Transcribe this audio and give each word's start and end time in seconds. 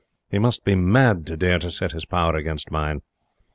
He 0.31 0.39
must 0.39 0.63
be 0.65 0.73
mad 0.73 1.27
to 1.27 1.37
dare 1.37 1.59
to 1.59 1.69
set 1.69 1.91
his 1.91 2.05
power 2.05 2.33
against 2.35 2.71
mine. 2.71 3.03